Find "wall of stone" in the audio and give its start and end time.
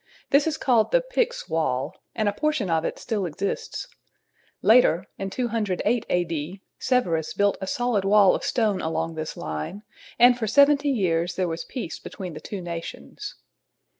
8.03-8.81